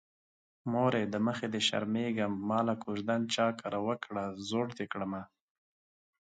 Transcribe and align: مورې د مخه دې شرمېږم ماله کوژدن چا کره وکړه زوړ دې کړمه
مورې 0.73 1.01
د 1.13 1.15
مخه 1.27 1.45
دې 1.53 1.61
شرمېږم 1.67 2.33
ماله 2.49 2.75
کوژدن 2.83 3.21
چا 3.35 3.47
کره 3.59 3.79
وکړه 3.87 4.23
زوړ 4.47 4.67
دې 4.77 4.85
کړمه 4.91 5.23